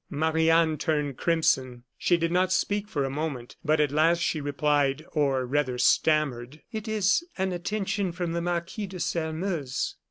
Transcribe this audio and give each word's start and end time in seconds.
Marie 0.09 0.49
Anne 0.49 0.79
turned 0.79 1.15
crimson. 1.15 1.83
She 1.95 2.17
did 2.17 2.31
not 2.31 2.51
speak 2.51 2.87
for 2.87 3.03
a 3.05 3.09
moment, 3.11 3.55
but 3.63 3.79
at 3.79 3.91
last 3.91 4.17
she 4.19 4.41
replied, 4.41 5.05
or 5.11 5.45
rather 5.45 5.77
stammered: 5.77 6.63
"It 6.71 6.87
is 6.87 7.23
an 7.37 7.51
attention 7.51 8.11
from 8.11 8.31
the 8.31 8.41
Marquis 8.41 8.87
de 8.87 8.99
Sairmeuse." 8.99 9.97